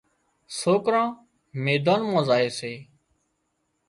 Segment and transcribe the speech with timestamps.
[0.59, 1.07] سوڪران
[1.63, 2.73] ميدان مان زائي سي